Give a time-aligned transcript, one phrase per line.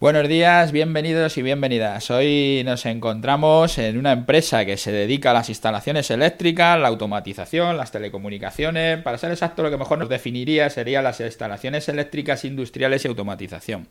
[0.00, 2.10] Buenos días, bienvenidos y bienvenidas.
[2.10, 7.76] Hoy nos encontramos en una empresa que se dedica a las instalaciones eléctricas, la automatización,
[7.76, 9.02] las telecomunicaciones.
[9.02, 13.88] Para ser exacto, lo que mejor nos definiría serían las instalaciones eléctricas industriales y automatización.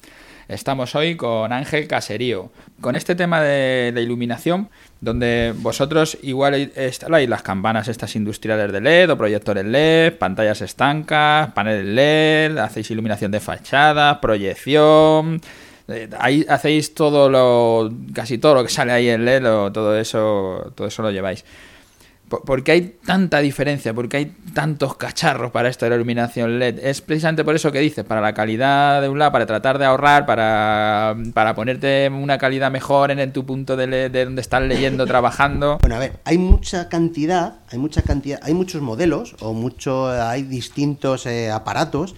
[0.47, 2.49] Estamos hoy con Ángel Caserío,
[2.81, 4.69] con este tema de, iluminación,
[5.01, 11.51] donde vosotros igual instaláis las campanas estas industriales de LED o proyectores LED, pantallas estancas,
[11.51, 15.39] paneles LED, hacéis iluminación de fachada, proyección
[15.89, 20.71] eh, ahí hacéis todo lo, casi todo lo que sale ahí en LED, todo eso,
[20.75, 21.43] todo eso lo lleváis.
[22.29, 23.91] ¿Por qué hay tanta diferencia?
[23.91, 26.77] ¿Por qué hay tantos cacharros para esto de la iluminación LED?
[26.83, 29.85] Es precisamente por eso que dices, para la calidad de un lado, para tratar de
[29.85, 35.05] ahorrar, para, para ponerte una calidad mejor en, tu punto de, de donde estás leyendo,
[35.07, 35.79] trabajando.
[35.79, 40.43] Bueno, a ver, hay mucha cantidad, hay mucha cantidad, hay muchos modelos o mucho, hay
[40.43, 42.13] distintos eh, aparatos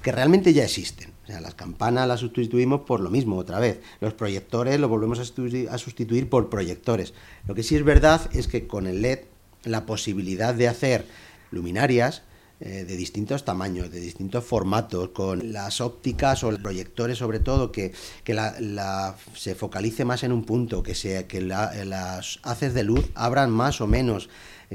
[0.00, 3.80] que realmente ya existen las campanas las sustituimos por lo mismo otra vez.
[4.00, 7.14] Los proyectores los volvemos a sustituir, por proyectores.
[7.46, 9.20] Lo que sí es verdad es que con el LED
[9.64, 11.06] la posibilidad de hacer
[11.50, 12.22] luminarias
[12.60, 17.72] eh, de distintos tamaños, de distintos formatos, con las ópticas o los proyectores sobre todo,
[17.72, 17.92] que,
[18.26, 23.50] la, se focalice más en un punto, que, sea, que las haces de luz abran
[23.50, 24.28] más o menos,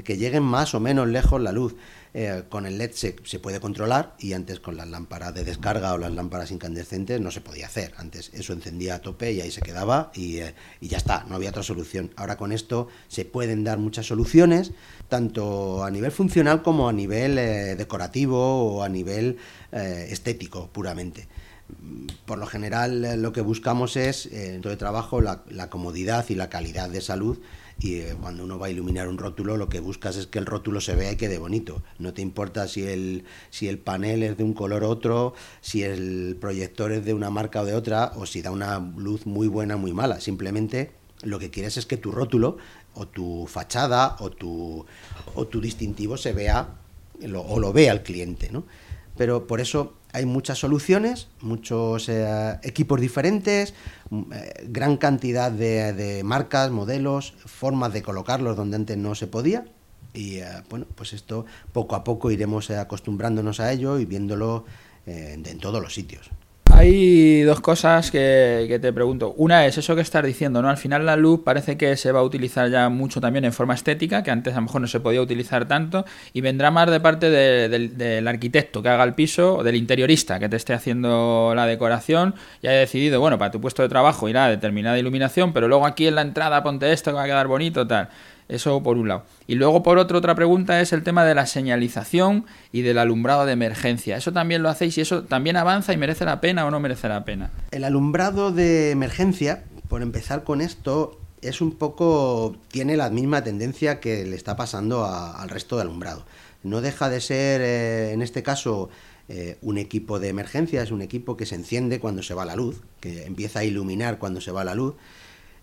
[0.04, 1.76] que lleguen más o menos lejos la luz.
[2.18, 5.98] Eh, con el LED se, puede controlar y antes con las lámparas de descarga o
[5.98, 7.92] las lámparas incandescentes no se podía hacer.
[7.98, 11.50] Antes eso encendía a tope y ahí se quedaba y, eh, ya está, no había
[11.50, 12.10] otra solución.
[12.16, 14.72] Ahora con esto se pueden dar muchas soluciones,
[15.10, 19.38] tanto a nivel funcional como a nivel eh, decorativo o a nivel
[19.72, 21.28] estético puramente
[22.26, 26.88] por lo general lo que buscamos es, dentro de trabajo, la, comodidad y la calidad
[26.88, 27.38] de salud
[27.78, 30.46] y eh, cuando uno va a iluminar un rótulo lo que buscas es que el
[30.46, 31.82] rótulo se vea y quede bonito.
[31.98, 36.36] No te importa si el, si el panel es de un color otro, si el
[36.40, 39.74] proyector es de una marca o de otra, o si da una luz muy buena
[39.74, 40.20] o muy mala.
[40.20, 42.56] Simplemente lo que quieres es que tu rótulo
[42.94, 44.86] o tu fachada o tu,
[45.34, 46.78] o tu distintivo se vea
[47.36, 48.50] o lo vea el cliente.
[48.50, 48.64] ¿no?
[49.16, 53.74] Pero por eso hay muchas soluciones, muchos eh, equipos diferentes,
[54.10, 59.66] mm, eh, gran cantidad de, marcas, modelos, formas de colocarlos donde antes no se podía.
[60.14, 64.64] Y eh, bueno, pues esto poco a poco iremos acostumbrándonos a ello y viéndolo
[65.06, 66.30] en todos los sitios.
[66.78, 69.32] Hay dos cosas que, te pregunto.
[69.38, 70.68] Una es eso que estás diciendo, ¿no?
[70.68, 73.72] Al final la luz parece que se va a utilizar ya mucho también en forma
[73.72, 76.04] estética, que antes a lo mejor no se podía utilizar tanto,
[76.34, 80.50] y vendrá más de parte del arquitecto que haga el piso, o del interiorista que
[80.50, 84.44] te esté haciendo la decoración, y haya decidido, bueno, para tu puesto de trabajo irá
[84.44, 87.46] a determinada iluminación, pero luego aquí en la entrada ponte esto que va a quedar
[87.46, 88.10] bonito, tal.
[88.48, 89.24] Eso por un lado.
[89.46, 93.44] Y luego por otro, otra pregunta es el tema de la señalización y del alumbrado
[93.44, 94.16] de emergencia.
[94.16, 97.08] ¿Eso también lo hacéis y eso también avanza y merece la pena o no merece
[97.08, 97.50] la pena?
[97.72, 104.00] El alumbrado de emergencia, por empezar con esto, es un poco, tiene la misma tendencia
[104.00, 106.24] que le está pasando al resto de alumbrado.
[106.62, 108.90] No deja de ser, eh, en este caso,
[109.28, 112.56] eh, un equipo de emergencia, es un equipo que se enciende cuando se va la
[112.56, 114.94] luz, que empieza a iluminar cuando se va la luz,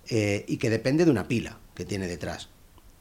[0.09, 2.49] eh, y que depende de una pila que tiene detrás.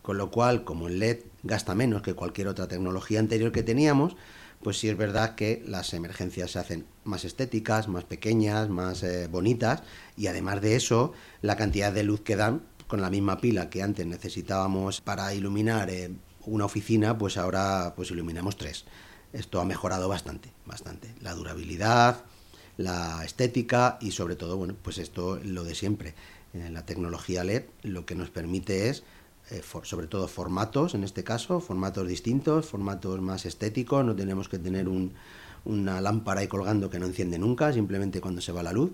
[0.02, 4.16] Con lo cual, como el LED gasta menos que cualquier otra tecnología anterior que teníamos,
[4.62, 9.26] pues sí es verdad que las emergencias se hacen más estéticas, más pequeñas, más eh,
[9.26, 9.82] bonitas
[10.16, 13.82] y además de eso, la cantidad de luz que dan con la misma pila que
[13.82, 16.10] antes necesitábamos para iluminar eh,
[16.46, 18.84] una oficina, pues ahora pues iluminamos tres.
[19.32, 21.14] Esto ha mejorado bastante, bastante.
[21.20, 22.24] La durabilidad,
[22.76, 26.14] la estética y sobre todo, bueno, pues esto lo de siempre.
[26.54, 29.04] Eh, la tecnología LED lo que nos permite es
[29.50, 34.58] eh, sobre todo formatos, en este caso, formatos distintos, formatos más estéticos, no tenemos que
[34.58, 34.88] tener
[35.64, 38.92] una lámpara ahí colgando que no enciende nunca, simplemente cuando se va la luz.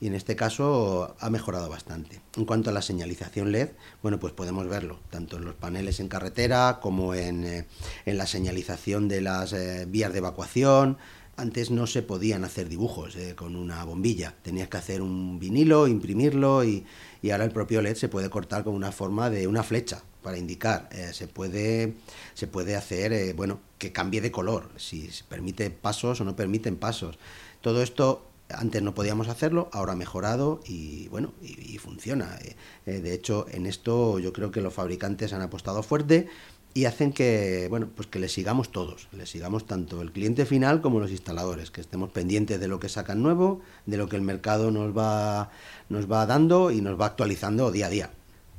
[0.00, 2.20] Y en este caso ha mejorado bastante.
[2.36, 3.70] En cuanto a la señalización LED,
[4.00, 7.66] bueno, pues podemos verlo, tanto en los paneles en carretera como en, eh,
[8.06, 10.98] la señalización de las eh, vías de evacuación,
[11.38, 16.64] antes no se podían hacer dibujos con una bombilla, tenías que hacer un vinilo, imprimirlo
[16.64, 16.84] y,
[17.22, 20.38] y ahora el propio LED se puede cortar con una forma de una flecha para
[20.38, 20.88] indicar.
[20.92, 21.94] Eh, se, puede,
[22.34, 26.76] se puede hacer, eh, bueno, que cambie de color, si permite pasos o no permiten
[26.76, 27.18] pasos.
[27.60, 32.38] Todo esto antes no podíamos hacerlo, ahora ha mejorado y bueno, y, funciona.
[32.86, 36.28] Eh, de hecho, en esto yo creo que los fabricantes han apostado fuerte
[36.74, 40.80] y hacen que, bueno, pues que le sigamos todos, le sigamos tanto el cliente final
[40.80, 44.22] como los instaladores, que estemos pendientes de lo que sacan nuevo, de lo que el
[44.22, 45.50] mercado nos va,
[45.88, 48.10] nos va dando y nos va actualizando día a día.